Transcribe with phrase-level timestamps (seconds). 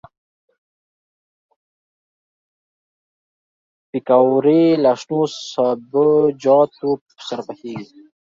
[3.89, 5.19] پکورې له شنو
[5.51, 6.91] سابهجاتو
[7.27, 8.01] سره پخېږي